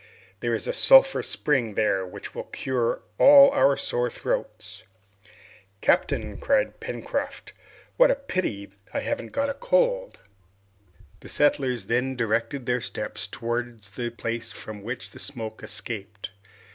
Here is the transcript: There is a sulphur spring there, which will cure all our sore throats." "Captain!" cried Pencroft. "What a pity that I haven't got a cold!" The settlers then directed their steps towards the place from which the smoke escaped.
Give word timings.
There 0.39 0.55
is 0.55 0.65
a 0.67 0.73
sulphur 0.73 1.21
spring 1.21 1.75
there, 1.75 2.03
which 2.07 2.33
will 2.33 2.45
cure 2.45 3.03
all 3.19 3.51
our 3.51 3.77
sore 3.77 4.09
throats." 4.09 4.81
"Captain!" 5.79 6.39
cried 6.39 6.79
Pencroft. 6.79 7.53
"What 7.97 8.09
a 8.09 8.15
pity 8.15 8.65
that 8.65 8.77
I 8.95 9.01
haven't 9.01 9.31
got 9.31 9.51
a 9.51 9.53
cold!" 9.53 10.17
The 11.19 11.29
settlers 11.29 11.85
then 11.85 12.15
directed 12.15 12.65
their 12.65 12.81
steps 12.81 13.27
towards 13.27 13.95
the 13.95 14.09
place 14.09 14.51
from 14.51 14.81
which 14.81 15.11
the 15.11 15.19
smoke 15.19 15.61
escaped. 15.61 16.31